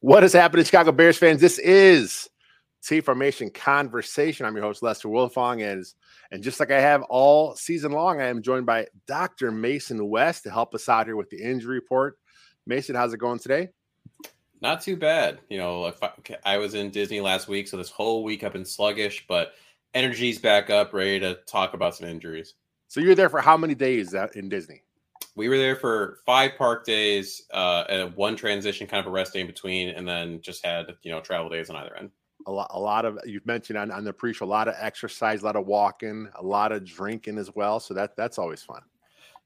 [0.00, 1.40] What is happening, Chicago Bears fans?
[1.40, 2.30] This is
[2.84, 4.46] T Formation Conversation.
[4.46, 5.84] I'm your host, Lester Wilfong, and,
[6.30, 9.50] and just like I have all season long, I am joined by Dr.
[9.50, 12.16] Mason West to help us out here with the injury report.
[12.64, 13.70] Mason, how's it going today?
[14.60, 15.40] Not too bad.
[15.48, 16.12] You know, I,
[16.44, 19.54] I was in Disney last week, so this whole week I've been sluggish, but
[19.94, 22.54] energy's back up, ready to talk about some injuries.
[22.86, 24.82] So you're there for how many days in Disney?
[25.38, 29.32] We were there for five park days, uh, and one transition, kind of a rest
[29.32, 32.10] day in between, and then just had you know travel days on either end.
[32.46, 35.42] A lot, a lot of you've mentioned on, on the pre-show, a lot of exercise,
[35.42, 37.78] a lot of walking, a lot of drinking as well.
[37.78, 38.82] So that that's always fun.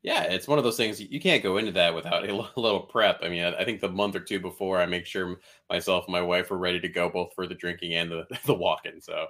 [0.03, 3.21] Yeah, it's one of those things you can't go into that without a little prep.
[3.23, 5.37] I mean, I think the month or two before, I make sure
[5.69, 8.55] myself and my wife are ready to go both for the drinking and the the
[8.55, 9.01] walking.
[9.01, 9.27] So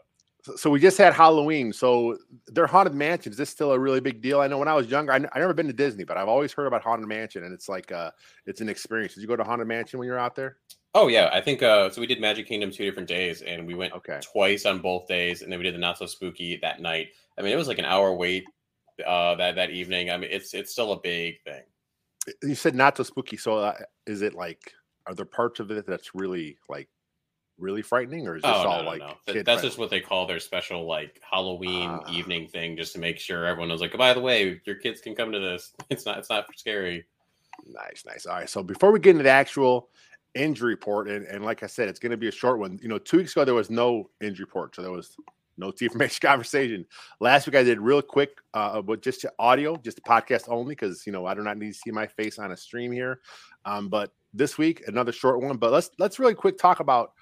[0.56, 1.73] so we just had Halloween.
[1.73, 3.34] So they're haunted mansions.
[3.34, 4.41] Is this still a really big deal?
[4.41, 6.28] I know when I was younger, I, n- I never been to Disney, but I've
[6.28, 8.10] always heard about haunted mansion, and it's like uh,
[8.46, 9.15] it's an experience.
[9.15, 10.56] Did you go to haunted mansion when you were out there?
[10.95, 12.01] Oh yeah, I think uh, so.
[12.01, 14.20] We did Magic Kingdom two different days, and we went okay.
[14.20, 17.09] twice on both days, and then we did the not so spooky that night.
[17.38, 18.45] I mean, it was like an hour wait
[19.07, 20.10] uh, that that evening.
[20.10, 21.63] I mean, it's it's still a big thing.
[22.43, 23.37] You said not so spooky.
[23.37, 23.74] So uh,
[24.07, 24.73] is it like?
[25.04, 26.88] Are there parts of it that's really like
[27.63, 29.15] really frightening, or is this oh, all no, like no.
[29.27, 29.63] that's friendly?
[29.63, 33.46] just what they call their special like Halloween uh, evening thing, just to make sure
[33.46, 33.80] everyone knows.
[33.80, 35.73] Like, oh, by the way, your kids can come to this.
[35.91, 36.19] It's not.
[36.19, 37.07] It's not for scary.
[37.66, 38.27] Nice, nice.
[38.27, 38.49] All right.
[38.49, 39.88] So before we get into the actual
[40.35, 42.79] injury report, and, and like I said, it's going to be a short one.
[42.82, 45.16] You know, two weeks ago there was no injury report, so there was
[45.57, 46.85] no T information conversation.
[47.21, 51.07] Last week I did real quick, uh, but just audio, just a podcast only, because
[51.07, 53.21] you know I do not need to see my face on a stream here.
[53.65, 55.57] Um, but this week another short one.
[55.57, 57.13] But let's let's really quick talk about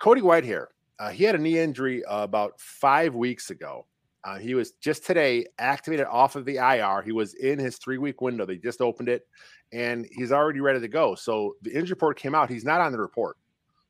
[0.00, 0.66] Cody Whitehair,
[0.98, 3.86] uh, he had a knee injury uh, about five weeks ago.
[4.24, 7.02] Uh, he was just today activated off of the IR.
[7.02, 8.44] He was in his three week window.
[8.44, 9.26] They just opened it
[9.72, 11.14] and he's already ready to go.
[11.14, 12.50] So the injury report came out.
[12.50, 13.36] He's not on the report.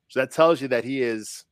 [0.09, 1.43] So that tells you that he is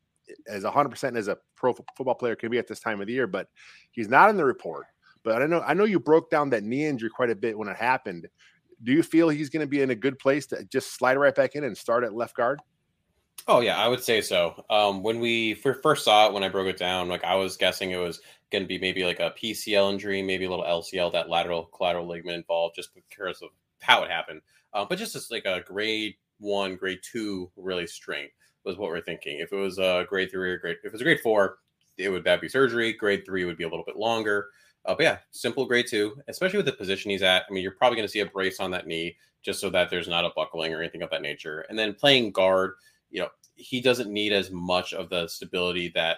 [0.48, 3.28] as 100% as a pro football player can be at this time of the year,
[3.28, 3.48] but
[3.92, 4.86] he's not in the report.
[5.24, 7.68] But I know I know you broke down that knee injury quite a bit when
[7.68, 8.28] it happened.
[8.84, 11.34] Do you feel he's going to be in a good place to just slide right
[11.34, 12.60] back in and start at left guard?
[13.48, 14.64] Oh yeah, I would say so.
[14.70, 17.92] Um, when we first saw it, when I broke it down, like I was guessing
[17.92, 21.30] it was going to be maybe like a PCL injury, maybe a little LCL, that
[21.30, 23.50] lateral collateral ligament involved, just because of
[23.82, 24.42] how it happened.
[24.74, 28.30] Uh, but just as like a grade one, grade two, really strain
[28.64, 29.40] was what we're thinking.
[29.40, 31.60] If it was a grade three or grade, if it was a grade four,
[31.98, 32.94] it would that be surgery.
[32.94, 34.48] Grade three would be a little bit longer.
[34.86, 37.44] Uh, but yeah, simple grade two, especially with the position he's at.
[37.50, 39.90] I mean, you're probably going to see a brace on that knee just so that
[39.92, 41.62] there's not a buckling or anything of that nature.
[41.70, 42.74] And then playing guard
[43.16, 46.18] you know, he doesn't need as much of the stability that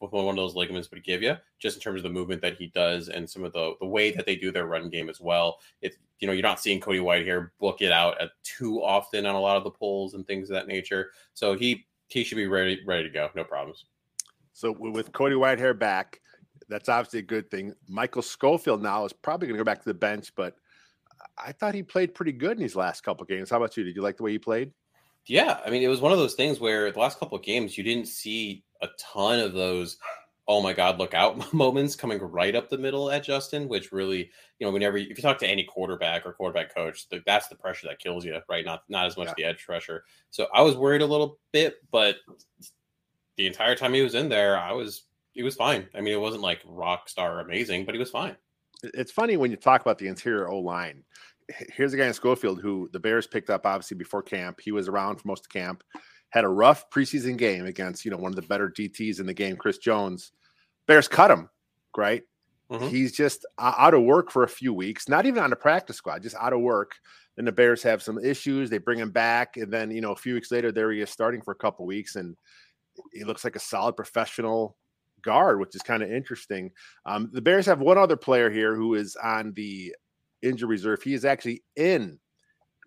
[0.00, 2.66] one of those ligaments would give you, just in terms of the movement that he
[2.66, 5.60] does and some of the the way that they do their run game as well.
[5.80, 9.40] If you know, you're not seeing Cody Whitehair book it out too often on a
[9.40, 11.10] lot of the pulls and things of that nature.
[11.34, 13.84] So he he should be ready ready to go, no problems.
[14.52, 16.20] So with Cody Whitehair back,
[16.68, 17.72] that's obviously a good thing.
[17.88, 20.56] Michael Schofield now is probably going to go back to the bench, but
[21.38, 23.50] I thought he played pretty good in these last couple games.
[23.50, 23.84] How about you?
[23.84, 24.72] Did you like the way he played?
[25.26, 27.78] Yeah, I mean, it was one of those things where the last couple of games
[27.78, 29.98] you didn't see a ton of those
[30.48, 34.28] oh my god look out moments coming right up the middle at justin which really
[34.58, 37.86] you know whenever if you talk to any quarterback or quarterback coach that's the pressure
[37.86, 38.64] that kills you right?
[38.64, 39.34] Not not as much yeah.
[39.36, 42.16] the edge pressure so i was worried a little bit but
[43.36, 45.88] the entire time he was in there i was he was fine.
[45.94, 48.36] I mean it wasn't like rock star amazing but he was fine.
[48.82, 51.04] It's funny when you talk about the interior o line
[51.48, 54.60] here's a guy in Schofield who the Bears picked up obviously before camp.
[54.60, 55.82] He was around for most of camp.
[56.30, 59.34] Had a rough preseason game against you know one of the better DTs in the
[59.34, 60.32] game, Chris Jones.
[60.86, 61.48] Bears cut him,
[61.96, 62.22] right?
[62.70, 62.88] Mm-hmm.
[62.88, 66.22] He's just out of work for a few weeks, not even on the practice squad,
[66.22, 66.92] just out of work.
[67.36, 68.70] Then the Bears have some issues.
[68.70, 71.10] They bring him back, and then you know a few weeks later, there he is
[71.10, 72.36] starting for a couple weeks, and
[73.12, 74.76] he looks like a solid professional
[75.22, 76.70] guard, which is kind of interesting.
[77.06, 79.94] Um, the Bears have one other player here who is on the
[80.42, 81.02] injury reserve.
[81.02, 82.18] He is actually in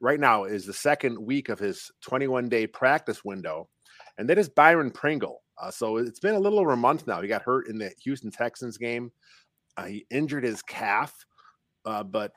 [0.02, 3.68] right now is the second week of his 21 day practice window,
[4.18, 5.42] and that is Byron Pringle.
[5.62, 7.22] Uh, so it's been a little over a month now.
[7.22, 9.12] He got hurt in the Houston Texans game.
[9.78, 11.14] Uh, he injured his calf,
[11.86, 12.32] uh, but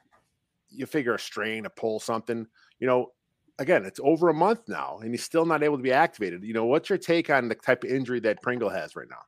[0.71, 2.47] you figure a strain, a pull, something.
[2.79, 3.13] You know,
[3.59, 6.45] again, it's over a month now, and he's still not able to be activated.
[6.45, 9.23] You know, what's your take on the type of injury that Pringle has right now?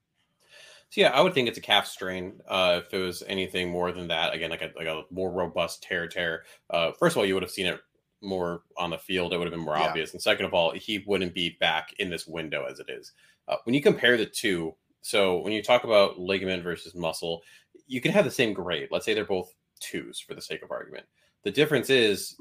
[0.91, 2.41] So yeah, I would think it's a calf strain.
[2.49, 5.83] Uh, if it was anything more than that, again, like a like a more robust
[5.83, 6.43] tear tear.
[6.69, 7.81] Uh, first of all, you would have seen it
[8.23, 9.33] more on the field.
[9.33, 9.85] It would have been more yeah.
[9.85, 10.13] obvious.
[10.13, 13.13] And second of all, he wouldn't be back in this window as it is.
[13.49, 17.43] Uh, when you compare the two, so when you talk about ligament versus muscle,
[17.87, 18.89] you can have the same grade.
[18.91, 21.07] Let's say they're both twos for the sake of argument.
[21.45, 22.37] The difference is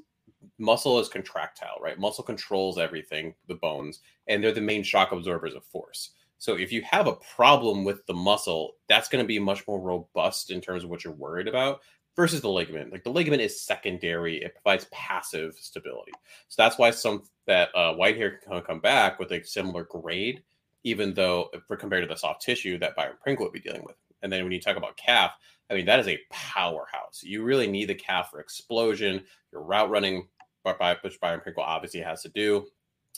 [0.57, 1.99] muscle is contractile, right?
[1.99, 6.11] Muscle controls everything, the bones, and they're the main shock absorbers of force.
[6.39, 9.79] So if you have a problem with the muscle, that's going to be much more
[9.79, 11.81] robust in terms of what you're worried about
[12.15, 12.91] versus the ligament.
[12.91, 16.13] Like the ligament is secondary; it provides passive stability.
[16.47, 20.41] So that's why some that uh, Whitehair can come back with a similar grade,
[20.85, 23.95] even though for compared to the soft tissue that Byron Pringle would be dealing with.
[24.21, 25.33] And then when you talk about calf,
[25.69, 27.21] I mean that is a powerhouse.
[27.21, 29.23] You really need the calf for explosion.
[29.51, 30.27] Your route running,
[30.63, 32.65] which Byron Pringle obviously has to do.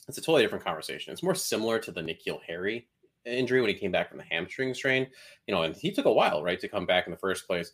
[0.08, 1.14] It's a totally different conversation.
[1.14, 2.88] It's more similar to the N'Keal Harry
[3.26, 5.08] injury when he came back from the hamstring strain.
[5.48, 7.72] You know, and he took a while, right, to come back in the first place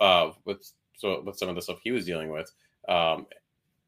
[0.00, 2.50] uh, with so with some of the stuff he was dealing with.
[2.88, 3.26] Um,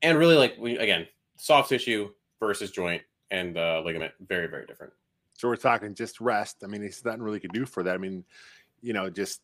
[0.03, 1.07] and really, like we, again,
[1.37, 2.11] soft tissue
[2.41, 4.93] versus joint and uh, ligament, very very different.
[5.35, 6.59] So we're talking just rest.
[6.65, 7.95] I mean, there's nothing really can do for that.
[7.95, 8.25] I mean,
[8.83, 9.41] you know, just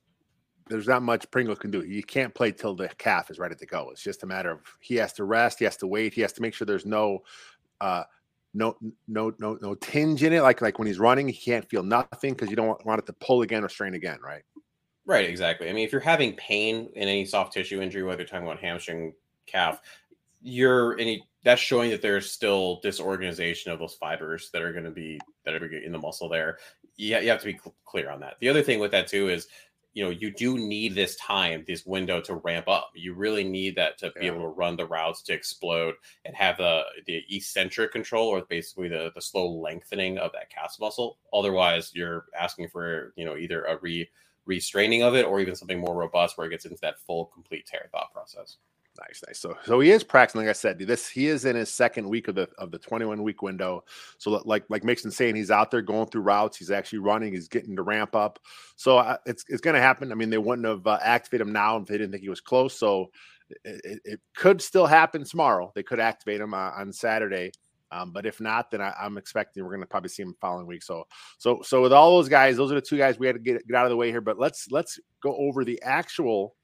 [0.69, 1.85] there's not much Pringle can do.
[1.85, 3.91] You can't play till the calf is ready to go.
[3.91, 6.33] It's just a matter of he has to rest, he has to wait, he has
[6.35, 7.23] to make sure there's no
[7.81, 8.05] uh,
[8.55, 8.77] no
[9.09, 12.33] no no no tinge in it like like when he's running he can't feel nothing
[12.33, 14.43] because you don't want, it to pull again or strain again right?
[15.07, 15.69] Right exactly.
[15.69, 18.61] I mean if you're having pain in any soft tissue injury whether you're talking about
[18.61, 19.13] hamstring
[19.47, 19.81] calf
[20.41, 24.91] you're any that's showing that there's still disorganization of those fibers that are going to
[24.91, 26.59] be that are in the muscle there.
[26.97, 28.37] Yeah you have to be clear on that.
[28.41, 29.49] The other thing with that too is
[29.95, 32.91] you know you do need this time this window to ramp up.
[32.95, 35.95] You really need that to be able to run the routes to explode
[36.25, 40.77] and have the the eccentric control or basically the the slow lengthening of that calf
[40.81, 41.19] muscle.
[41.33, 44.09] Otherwise you're asking for you know either a re
[44.47, 47.65] restraining of it or even something more robust where it gets into that full complete
[47.65, 48.59] tear thought process
[49.01, 49.41] Nice, nice.
[49.41, 50.43] So, so he is practicing.
[50.43, 53.25] Like I said, this he is in his second week of the of the 21
[53.25, 53.85] week window.
[54.19, 56.57] So, like like Mason's saying, he's out there going through routes.
[56.57, 57.33] He's actually running.
[57.33, 58.39] He's getting to ramp up.
[58.77, 60.13] So uh, it's it's going to happen.
[60.13, 62.41] I mean, they wouldn't have uh, activated him now if they didn't think he was
[62.41, 62.79] close.
[62.79, 63.11] So
[63.65, 65.73] it, it, it could still happen tomorrow.
[65.75, 67.51] They could activate him uh, on Saturday.
[67.91, 70.67] Um, but if not, then I, am expecting we're going to probably see him following
[70.67, 70.83] week.
[70.83, 71.05] So,
[71.39, 73.65] so, so with all those guys, those are the two guys we had to get,
[73.69, 74.21] get out of the way here.
[74.21, 76.57] But let's let's go over the actual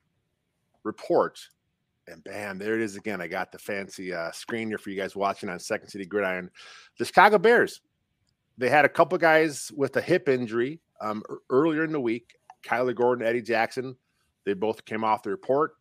[0.83, 1.39] report
[2.11, 3.21] and bam, there it is again.
[3.21, 6.51] I got the fancy uh, screen here for you guys watching on Second City Gridiron.
[6.99, 7.81] The Chicago Bears,
[8.59, 12.37] they had a couple guys with a hip injury um, earlier in the week.
[12.63, 13.97] Kyler Gordon, Eddie Jackson,
[14.45, 15.73] they both came off the report.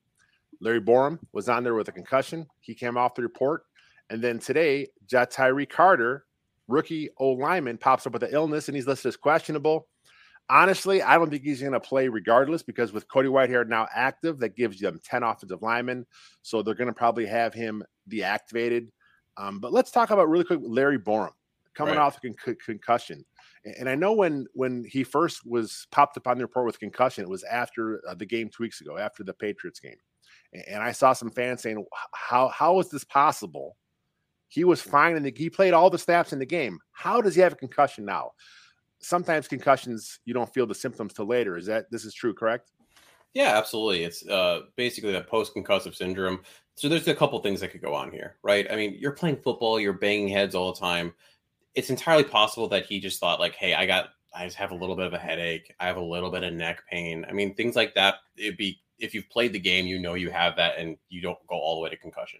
[0.61, 2.47] Larry Borom was on there with a concussion.
[2.61, 3.63] He came off the report.
[4.09, 6.25] And then today, Ja'Tyre Carter,
[6.67, 9.88] rookie O lineman, pops up with an illness and he's listed as questionable.
[10.49, 14.39] Honestly, I don't think he's going to play regardless because with Cody Whitehair now active,
[14.39, 16.07] that gives them 10 offensive linemen.
[16.41, 18.87] So they're going to probably have him deactivated.
[19.37, 21.31] Um, but let's talk about really quick Larry Borom
[21.75, 22.01] coming right.
[22.01, 23.23] off a con- concussion.
[23.77, 27.23] And I know when when he first was popped up on the report with concussion,
[27.23, 29.97] it was after uh, the game two weeks ago, after the Patriots game.
[30.67, 33.75] And I saw some fans saying, "How how is this possible?"
[34.47, 36.79] He was fine and he played all the snaps in the game.
[36.91, 38.31] How does he have a concussion now?
[38.99, 41.57] Sometimes concussions you don't feel the symptoms till later.
[41.57, 42.71] Is that this is true, correct?
[43.33, 44.03] Yeah, absolutely.
[44.03, 46.41] It's uh, basically the post concussive syndrome.
[46.75, 48.69] So there's a couple things that could go on here, right?
[48.71, 51.13] I mean, you're playing football, you're banging heads all the time.
[51.75, 54.75] It's entirely possible that he just thought like, "Hey, I got, I just have a
[54.75, 55.73] little bit of a headache.
[55.79, 58.15] I have a little bit of neck pain." I mean, things like that.
[58.37, 61.39] It'd be if you've played the game, you know you have that, and you don't
[61.47, 62.39] go all the way to concussion.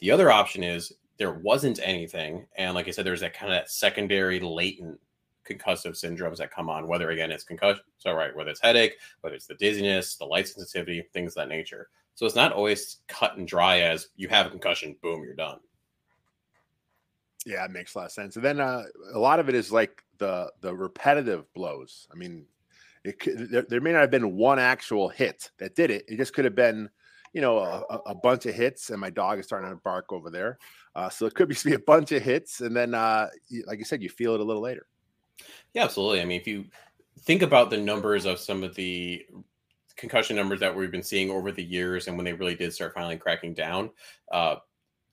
[0.00, 3.56] The other option is there wasn't anything, and like I said, there's that kind of
[3.56, 5.00] that secondary latent
[5.48, 9.34] concussive syndromes that come on, whether again it's concussion, so right, whether it's headache, whether
[9.34, 11.88] it's the dizziness, the light sensitivity, things of that nature.
[12.14, 15.58] So it's not always cut and dry as you have a concussion, boom, you're done.
[17.46, 18.36] Yeah, it makes a lot of sense.
[18.36, 22.06] And then uh, a lot of it is like the the repetitive blows.
[22.12, 22.44] I mean,
[23.04, 26.04] it there, there, may not have been one actual hit that did it.
[26.06, 26.90] It just could have been,
[27.32, 28.90] you know, a, a bunch of hits.
[28.90, 30.58] And my dog is starting to bark over there.
[30.94, 33.28] Uh, so it could be a bunch of hits, and then, uh,
[33.66, 34.86] like you said, you feel it a little later.
[35.74, 36.20] Yeah, absolutely.
[36.20, 36.66] I mean, if you
[37.20, 39.24] think about the numbers of some of the
[39.96, 42.94] concussion numbers that we've been seeing over the years and when they really did start
[42.94, 43.90] finally cracking down,
[44.32, 44.56] uh,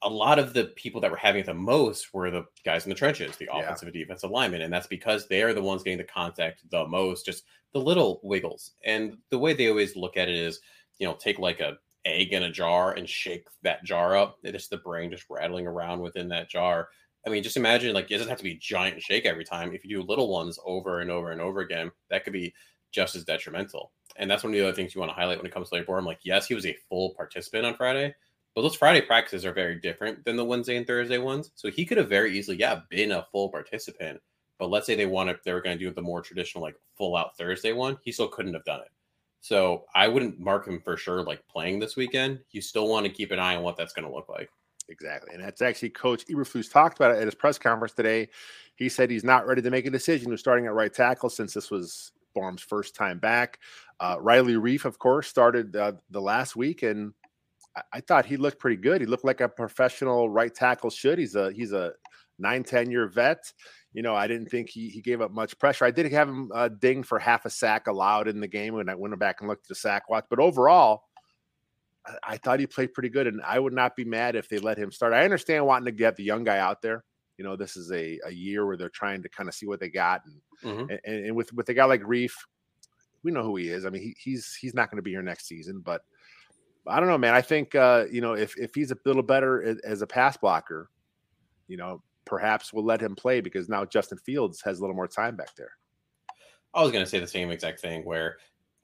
[0.04, 2.90] a lot of the people that were having it the most were the guys in
[2.90, 3.94] the trenches, the offensive yeah.
[3.94, 4.62] and defensive linemen.
[4.62, 8.74] And that's because they're the ones getting the contact the most, just the little wiggles.
[8.86, 10.60] And the way they always look at it is,
[11.00, 14.38] you know, take like a egg in a jar and shake that jar up.
[14.44, 16.90] It's just the brain just rattling around within that jar.
[17.28, 19.74] I mean, just imagine like it doesn't have to be giant shake every time.
[19.74, 22.54] If you do little ones over and over and over again, that could be
[22.94, 23.92] just as detrimental.
[24.16, 25.76] And that's one of the other things you want to highlight when it comes to
[25.76, 25.98] labor.
[25.98, 28.16] I'm like, yes, he was a full participant on Friday,
[28.56, 31.52] but those Friday practices are very different than the Wednesday and Thursday ones.
[31.56, 34.22] So he could have very easily, yeah, been a full participant.
[34.58, 37.18] But let's say they wanted they were going to do the more traditional, like full
[37.18, 38.92] out Thursday one, he still couldn't have done it.
[39.42, 42.40] So I wouldn't mark him for sure like playing this weekend.
[42.52, 44.50] You still want to keep an eye on what that's going to look like.
[44.90, 45.34] Exactly.
[45.34, 48.30] And that's actually Coach Eberflus talked about it at his press conference today.
[48.76, 51.54] He said he's not ready to make a decision who's starting at right tackle since
[51.54, 53.60] this was Borom's first time back.
[54.00, 57.14] Uh, Riley Reiff, of course, started uh, the last week, and
[57.76, 59.02] I-, I thought he looked pretty good.
[59.02, 61.18] He looked like a professional right tackle should.
[61.18, 61.94] He's a he's a
[62.40, 63.52] nine ten year vet.
[63.94, 65.86] You know, I didn't think he, he gave up much pressure.
[65.86, 68.90] I did have him uh, dinged for half a sack allowed in the game when
[68.90, 70.26] I went back and looked at the sack watch.
[70.30, 71.06] But overall,
[72.24, 74.78] I thought he played pretty good, and I would not be mad if they let
[74.78, 75.14] him start.
[75.14, 77.04] I understand wanting to get the young guy out there.
[77.38, 79.80] You know, this is a, a year where they're trying to kind of see what
[79.80, 80.92] they got, and, mm-hmm.
[81.06, 82.34] and, and with with a guy like Reiff,
[83.24, 83.86] we know who he is.
[83.86, 86.02] I mean, he, he's he's not going to be here next season, but
[86.88, 87.34] I don't know, man.
[87.34, 90.38] I think uh, you know if if he's a little better as, as a pass
[90.38, 90.90] blocker,
[91.68, 95.08] you know, perhaps we'll let him play because now Justin Fields has a little more
[95.08, 95.72] time back there.
[96.74, 98.38] I was going to say the same exact thing where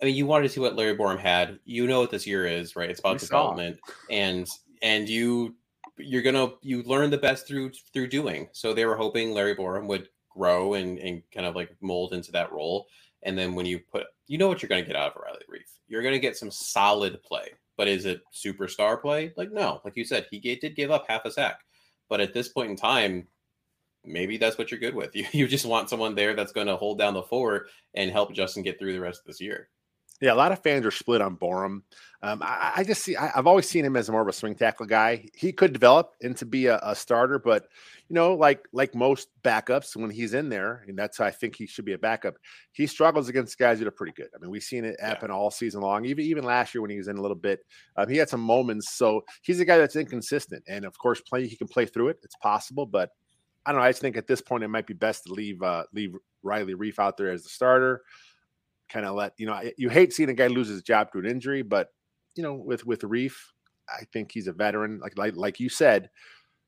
[0.03, 1.59] I mean, you wanted to see what Larry Borom had.
[1.63, 2.89] You know what this year is, right?
[2.89, 3.93] It's about we development, saw.
[4.09, 4.47] and
[4.81, 5.55] and you
[5.97, 8.49] you're gonna you learn the best through through doing.
[8.51, 12.33] So they were hoping Larry Borom would grow and and kind of like mold into
[12.33, 12.87] that role.
[13.21, 15.79] And then when you put, you know what you're gonna get out of Riley Reiff.
[15.87, 17.51] You're gonna get some solid play.
[17.77, 19.31] But is it superstar play?
[19.37, 21.61] Like no, like you said, he did give up half a sack.
[22.09, 23.25] But at this point in time,
[24.03, 25.15] maybe that's what you're good with.
[25.15, 28.33] You you just want someone there that's going to hold down the fort and help
[28.33, 29.69] Justin get through the rest of this year.
[30.21, 31.81] Yeah, a lot of fans are split on Borom.
[32.21, 34.55] Um, I, I, just see, I, have always seen him as more of a swing
[34.55, 35.25] tackle guy.
[35.35, 37.67] He could develop into be a, a, starter, but
[38.07, 41.67] you know, like like most backups, when he's in there, and that's I think he
[41.67, 42.35] should be a backup.
[42.71, 44.29] He struggles against guys that are pretty good.
[44.33, 45.35] I mean, we've seen it happen yeah.
[45.35, 46.05] all season long.
[46.05, 47.59] Even even last year when he was in a little bit,
[47.97, 48.95] um, he had some moments.
[48.95, 52.19] So he's a guy that's inconsistent, and of course, play he can play through it.
[52.23, 53.09] It's possible, but
[53.65, 53.85] I don't know.
[53.85, 56.75] I just think at this point it might be best to leave uh, leave Riley
[56.75, 58.03] Reiff out there as the starter
[58.89, 61.25] kind of let you know you hate seeing a guy lose his job to an
[61.25, 61.89] injury, but
[62.35, 63.33] you know with with Reiff,
[63.89, 64.99] I think he's a veteran.
[64.99, 66.09] Like like like you said,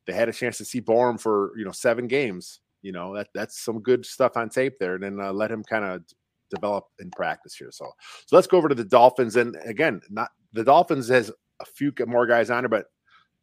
[0.06, 2.62] they had a chance to see Borom for you know seven games.
[2.82, 5.64] You know that that's some good stuff on tape there, and then uh, let him
[5.64, 6.04] kind of
[6.54, 7.72] develop in practice here.
[7.72, 7.92] So
[8.26, 11.94] so let's go over to the Dolphins, and again, not the Dolphins has a few
[12.08, 12.86] more guys on it, but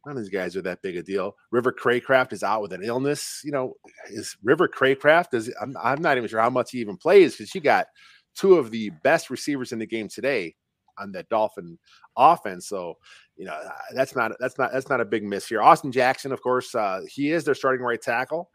[0.05, 1.35] none of these guys are that big a deal.
[1.51, 3.41] River Cracraft is out with an illness.
[3.43, 3.73] You know,
[4.09, 7.49] is River Cracraft is I'm, I'm not even sure how much he even plays because
[7.49, 7.87] she got
[8.35, 10.55] two of the best receivers in the game today
[10.97, 11.77] on that Dolphin
[12.17, 12.67] offense.
[12.67, 12.97] So,
[13.35, 13.59] you know,
[13.95, 15.61] that's not that's not that's not a big miss here.
[15.61, 18.49] Austin Jackson, of course, uh, he is their starting right tackle.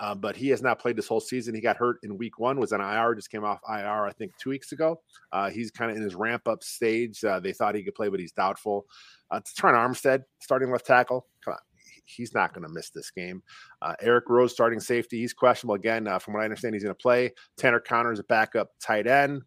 [0.00, 1.54] Uh, but he has not played this whole season.
[1.54, 4.32] He got hurt in week one, was on IR, just came off IR, I think,
[4.38, 5.00] two weeks ago.
[5.32, 7.22] Uh, he's kind of in his ramp up stage.
[7.22, 8.86] Uh, they thought he could play, but he's doubtful.
[9.30, 11.26] Uh, Terron Armstead, starting left tackle.
[11.44, 11.60] Come on,
[12.04, 13.42] he's not going to miss this game.
[13.82, 16.06] Uh, Eric Rowe starting safety, he's questionable again.
[16.06, 17.32] Uh, from what I understand, he's going to play.
[17.56, 19.42] Tanner Conner is a backup tight end.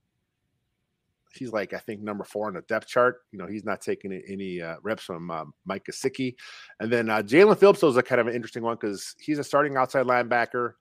[1.34, 3.18] He's like I think number four on the depth chart.
[3.32, 6.36] You know, he's not taking any uh, reps from uh, Mike Gesicki.
[6.80, 9.44] And then uh, Jaelan Phillips was a kind of an interesting one because he's a
[9.44, 10.74] starting outside linebacker.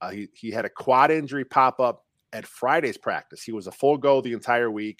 [0.00, 3.42] Uh, he he had a quad injury pop up at Friday's practice.
[3.42, 4.98] He was a full go the entire week.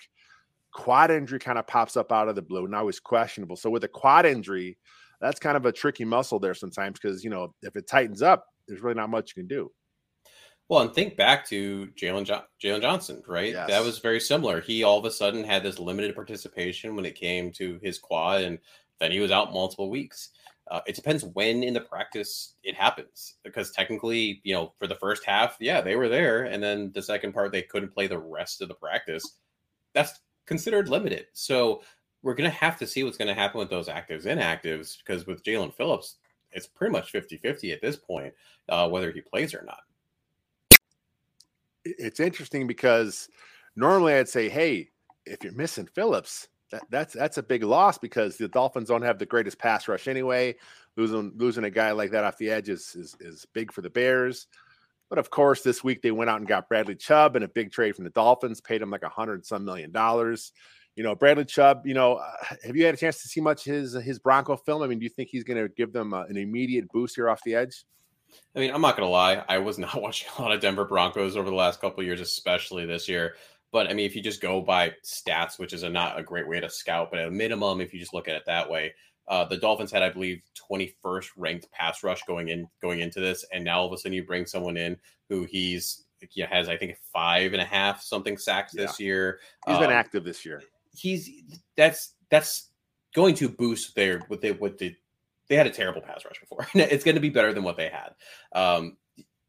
[0.72, 2.68] Quad injury kind of pops up out of the blue.
[2.68, 3.56] Now he's questionable.
[3.56, 4.78] So with a quad injury,
[5.20, 8.46] that's kind of a tricky muscle there sometimes because you know if it tightens up,
[8.66, 9.70] there's really not much you can do.
[10.68, 13.52] Well, and think back to Jaylon jo- Jaylon Johnson, right?
[13.52, 13.68] Yes.
[13.68, 14.60] That was very similar.
[14.60, 18.42] He all of a sudden had this limited participation when it came to his quad,
[18.42, 18.58] and
[19.00, 20.30] then he was out multiple weeks.
[20.70, 24.94] Uh, it depends when in the practice it happens, because technically, you know, for the
[24.94, 28.18] first half, yeah, they were there, and then the second part they couldn't play the
[28.18, 29.38] rest of the practice.
[29.92, 31.26] That's considered limited.
[31.32, 31.82] So
[32.22, 34.98] we're going to have to see what's going to happen with those actives and inactives
[34.98, 36.16] because with Jaelan Phillips,
[36.52, 38.34] it's pretty much 50 50 at this point,
[38.68, 39.80] uh, whether he plays or not.
[41.84, 43.28] It's interesting because
[43.76, 44.90] normally I'd say, hey,
[45.24, 49.18] if you're missing Phillips, that, that's that's a big loss because the Dolphins don't have
[49.18, 50.54] the greatest pass rush anyway.
[50.96, 53.90] Losing losing a guy like that off the edge is, is, is big for the
[53.90, 54.46] Bears.
[55.08, 57.72] But of course, this week they went out and got Bradley Chubb in a big
[57.72, 60.52] trade from the Dolphins, paid him like a hundred some million dollars
[60.96, 62.30] you know, Bradley Chubb, you know, uh,
[62.64, 64.82] have you had a chance to see much his his Bronco film?
[64.82, 67.28] I mean, do you think he's going to give them uh, an immediate boost here
[67.28, 67.84] off the edge?
[68.54, 69.44] I mean, I'm not going to lie.
[69.48, 72.86] I was not watching a lot of Denver Broncos over the last couple years, especially
[72.86, 73.34] this year.
[73.72, 76.48] But I mean, if you just go by stats, which is a, not a great
[76.48, 78.92] way to scout, but at a minimum, if you just look at it that way,
[79.28, 83.44] uh, the Dolphins had, I believe, 21st ranked pass rush going in going into this,
[83.52, 84.96] and now all of a sudden you bring someone in
[85.28, 88.86] who he's he has, I think, five and a half something sacks yeah.
[88.86, 89.38] this year.
[89.66, 91.30] He's um, been active this year he's
[91.76, 92.70] that's that's
[93.14, 94.96] going to boost their what they what they
[95.48, 96.66] they had a terrible pass rush before.
[96.74, 98.14] it's going to be better than what they had.
[98.54, 98.96] Um,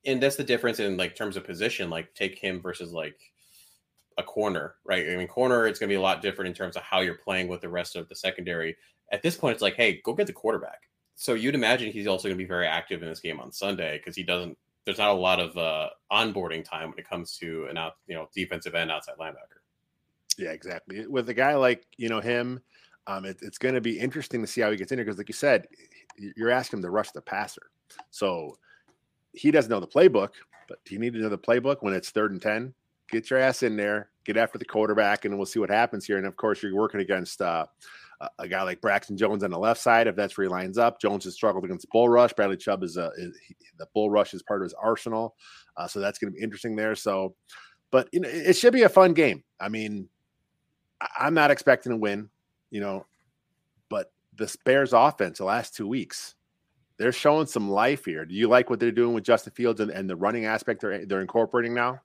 [0.04, 1.90] and that's the difference in like terms of position.
[1.90, 3.20] Like take him versus like
[4.18, 5.10] a corner, right?
[5.10, 7.16] I mean, corner it's going to be a lot different in terms of how you're
[7.16, 8.76] playing with the rest of the secondary.
[9.12, 10.90] At this point, it's like, hey, go get the quarterback.
[11.16, 13.98] So you'd imagine he's also going to be very active in this game on Sunday
[13.98, 14.58] because he doesn't.
[14.86, 18.16] There's not a lot of uh, onboarding time when it comes to an out, you
[18.16, 19.61] know, defensive end outside linebacker.
[20.42, 21.06] Yeah, exactly.
[21.06, 22.60] With a guy like you know him,
[23.06, 25.20] um, it, it's going to be interesting to see how he gets in there because,
[25.20, 25.68] like you said,
[26.18, 27.70] you're asking him to rush the passer,
[28.10, 28.58] so
[29.34, 30.30] he doesn't know the playbook.
[30.68, 32.74] But you need to know the playbook when it's third and ten.
[33.12, 36.18] Get your ass in there, get after the quarterback, and we'll see what happens here.
[36.18, 37.68] And of course, you're working against uh,
[38.40, 41.00] a guy like Braxton Jones on the left side, if that's where he lines up.
[41.00, 42.34] Jones has struggled against bull rush.
[42.34, 45.36] Bradley Chubb is, a, is he, the bull rush is part of his arsenal,
[45.78, 46.96] uh, so that's going to be interesting there.
[46.96, 47.36] So,
[47.92, 49.44] but you know, it should be a fun game.
[49.60, 50.08] I mean,
[51.18, 52.30] I'm not expecting to win,
[52.70, 53.06] you know,
[53.90, 56.36] but the Bears offense the last two weeks,
[56.98, 58.26] they're showing some life here.
[58.26, 61.06] Do you like what they're doing with Justin Fields and, and the running aspect they're
[61.06, 62.02] they're incorporating now?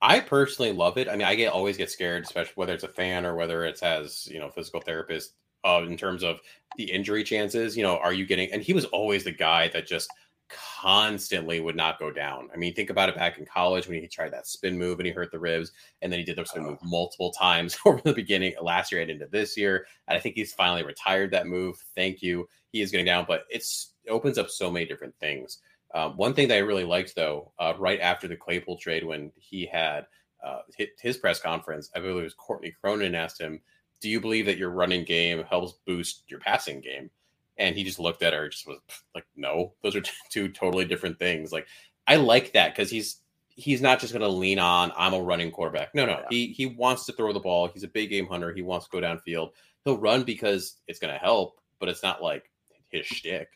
[0.00, 1.08] I personally love it.
[1.08, 3.82] I mean, I get always get scared, especially whether it's a fan or whether it's
[3.82, 5.32] as you know physical therapist,
[5.64, 6.40] uh, in terms of
[6.76, 7.76] the injury chances.
[7.76, 8.52] You know, are you getting?
[8.52, 10.08] And he was always the guy that just
[10.48, 12.48] constantly would not go down.
[12.52, 15.06] I mean, think about it back in college when he tried that spin move and
[15.06, 18.12] he hurt the ribs, and then he did the spin move multiple times over the
[18.12, 19.86] beginning last year and into this year.
[20.06, 21.76] And I think he's finally retired that move.
[21.94, 22.48] Thank you.
[22.70, 25.58] He is getting down, but it's it opens up so many different things.
[25.94, 29.32] Um, one thing that I really liked, though, uh, right after the Claypool trade, when
[29.36, 30.06] he had
[30.44, 33.60] uh, hit his press conference, I believe it was Courtney Cronin asked him,
[34.00, 37.10] "Do you believe that your running game helps boost your passing game?"
[37.58, 38.78] And he just looked at her, just was
[39.14, 41.66] like, "No, those are two totally different things." Like,
[42.06, 45.50] I like that because he's he's not just going to lean on I'm a running
[45.50, 45.94] quarterback.
[45.94, 46.26] No, no, yeah.
[46.30, 47.68] he he wants to throw the ball.
[47.68, 48.52] He's a big game hunter.
[48.52, 49.50] He wants to go downfield.
[49.84, 52.50] He'll run because it's going to help, but it's not like
[52.88, 53.48] his shtick.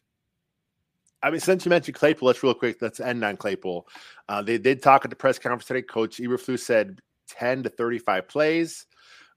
[1.23, 2.78] I mean, since you mentioned Claypool, let's real quick.
[2.80, 3.87] Let's end on Claypool.
[4.28, 5.82] Uh, they did talk at the press conference today.
[5.82, 8.87] Coach Eberflus said 10 to 35 plays.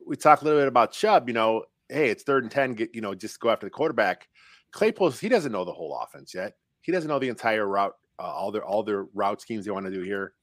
[0.06, 1.28] We talked a little bit about Chubb.
[1.30, 2.74] You know, hey, it's third and 10.
[2.74, 4.28] Get, you know, just go after the quarterback.
[4.76, 6.54] Claypool, he doesn't know the whole offense yet.
[6.82, 9.86] He doesn't know the entire route, uh, all their all their route schemes they want
[9.88, 10.34] to do here.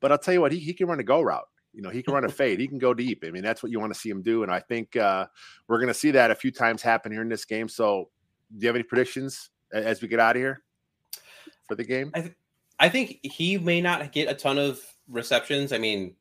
[0.00, 1.48] But I'll tell you what, he, he can run a go route.
[1.72, 2.60] You know, he can run a fade.
[2.60, 3.24] He can go deep.
[3.26, 4.42] I mean, that's what you want to see him do.
[4.42, 5.26] And I think uh,
[5.68, 7.68] we're going to see that a few times happen here in this game.
[7.68, 8.10] So,
[8.52, 10.62] do you have any predictions as we get out of here?
[11.66, 12.10] for the game?
[12.14, 12.34] I, th-
[12.78, 15.72] I think he may not get a ton of receptions.
[15.72, 16.14] I mean,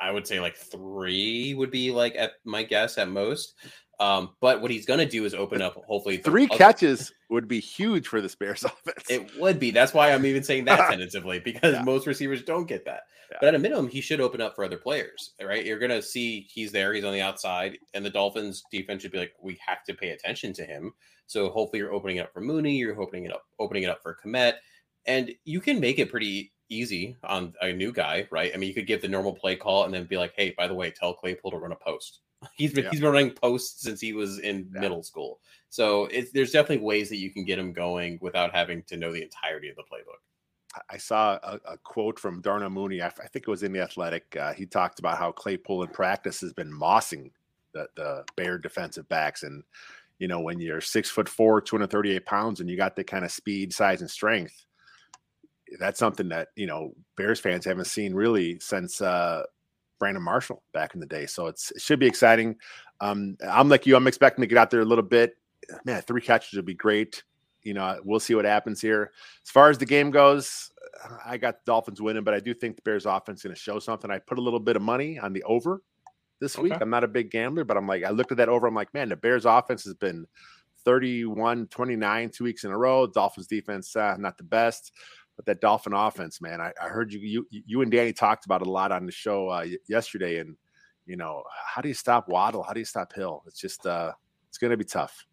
[0.00, 3.54] I would say like three would be like at my guess at most.
[4.02, 7.46] Um, but what he's going to do is open up, hopefully, three other- catches would
[7.46, 9.08] be huge for the Bears offense.
[9.08, 9.70] It would be.
[9.70, 11.82] That's why I'm even saying that tentatively because yeah.
[11.82, 13.02] most receivers don't get that.
[13.30, 13.38] Yeah.
[13.40, 15.64] But at a minimum, he should open up for other players, right?
[15.64, 19.12] You're going to see he's there, he's on the outside, and the Dolphins defense should
[19.12, 20.92] be like, we have to pay attention to him.
[21.26, 24.02] So hopefully, you're opening it up for Mooney, you're opening it up, opening it up
[24.02, 24.54] for Kmet
[25.06, 28.52] and you can make it pretty easy on a new guy, right?
[28.54, 30.66] I mean, you could give the normal play call and then be like, "Hey, by
[30.66, 32.20] the way, tell Claypool to run a post."
[32.56, 32.90] He's been yeah.
[32.90, 34.80] he's been running posts since he was in yeah.
[34.80, 38.82] middle school, so it's there's definitely ways that you can get him going without having
[38.84, 40.20] to know the entirety of the playbook.
[40.88, 43.02] I saw a, a quote from Darnell Mooney.
[43.02, 44.34] I, I, think it was in the Athletic.
[44.34, 47.30] Uh, he talked about how Claypool in practice has been mossing
[47.74, 49.62] the, the Bear defensive backs, and
[50.18, 53.30] you know when you're six foot four, 238 pounds, and you got the kind of
[53.30, 54.64] speed, size, and strength
[55.78, 59.44] that's something that you know Bears fans haven't seen really since uh,
[60.02, 61.26] Brandon Marshall back in the day.
[61.26, 62.56] So it's it should be exciting.
[63.00, 63.94] Um, I'm like you.
[63.94, 65.36] I'm expecting to get out there a little bit.
[65.84, 67.22] Man, three catches would be great.
[67.62, 69.12] You know, we'll see what happens here.
[69.46, 70.72] As far as the game goes,
[71.24, 73.60] I got the Dolphins winning, but I do think the Bears offense is going to
[73.60, 74.10] show something.
[74.10, 75.84] I put a little bit of money on the over
[76.40, 76.64] this okay.
[76.64, 76.78] week.
[76.80, 78.66] I'm not a big gambler, but I'm like, I looked at that over.
[78.66, 80.26] I'm like, man, the Bears offense has been
[80.84, 83.06] 31 29 two weeks in a row.
[83.06, 84.90] Dolphins defense, uh, not the best.
[85.36, 88.60] But that Dolphin offense, man, I, I heard you, you, you and Danny talked about
[88.60, 90.38] it a lot on the show uh, yesterday.
[90.38, 90.56] And
[91.06, 92.62] you know, how do you stop Waddle?
[92.62, 93.42] How do you stop Hill?
[93.46, 94.12] It's just, uh,
[94.48, 95.26] it's going to be tough.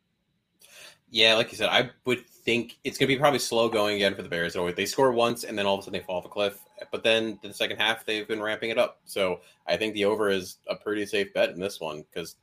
[1.12, 4.14] Yeah, like you said, I would think it's going to be probably slow going again
[4.14, 4.56] for the Bears.
[4.76, 6.60] They score once and then all of a sudden they fall off a cliff.
[6.92, 9.00] But then the second half, they've been ramping it up.
[9.06, 12.36] So I think the over is a pretty safe bet in this one because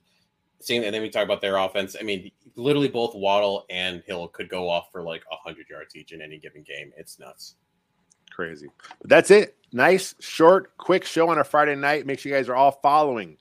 [0.60, 1.96] seeing and then we talk about their offense.
[1.98, 6.12] I mean, literally both Waddle and Hill could go off for like hundred yards each
[6.12, 6.92] in any given game.
[6.96, 7.56] It's nuts.
[8.30, 8.68] Crazy.
[9.00, 9.56] But that's it.
[9.72, 12.06] Nice, short, quick show on a Friday night.
[12.06, 13.36] Make sure you guys are all following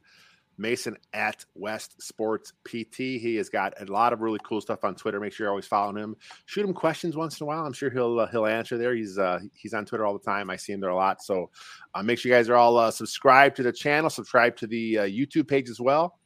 [0.58, 2.98] Mason at West Sports PT.
[2.98, 5.20] He has got a lot of really cool stuff on Twitter.
[5.20, 6.16] Make sure you're always following him.
[6.46, 7.66] Shoot him questions once in a while.
[7.66, 8.96] I'm sure he'll uh, he'll answer there.
[8.96, 10.50] He's uh, he's on Twitter all the time.
[10.50, 11.22] I see him there a lot.
[11.22, 11.50] So
[11.94, 15.00] uh, make sure you guys are all uh, subscribed to the channel, subscribe to the
[15.00, 16.20] uh, YouTube page as well.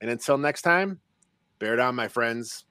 [0.00, 1.00] And until next time,
[1.58, 2.64] bear down, my friends.